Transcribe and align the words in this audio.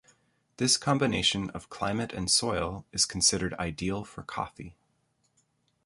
This 0.57 0.77
combination 0.77 1.51
of 1.51 1.69
climate 1.69 2.11
and 2.11 2.27
soil 2.27 2.87
is 2.91 3.05
considered 3.05 3.53
ideal 3.59 4.03
for 4.03 4.23
coffee. 4.23 4.75